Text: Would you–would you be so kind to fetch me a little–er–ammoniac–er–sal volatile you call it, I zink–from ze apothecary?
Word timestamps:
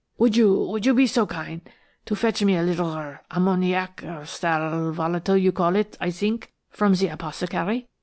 Would 0.17 0.35
you–would 0.35 0.83
you 0.87 0.95
be 0.95 1.05
so 1.05 1.27
kind 1.27 1.61
to 2.05 2.15
fetch 2.15 2.43
me 2.43 2.55
a 2.57 2.63
little–er–ammoniac–er–sal 2.63 4.91
volatile 4.93 5.37
you 5.37 5.51
call 5.51 5.75
it, 5.75 5.95
I 6.01 6.09
zink–from 6.09 6.95
ze 6.95 7.07
apothecary? 7.07 7.85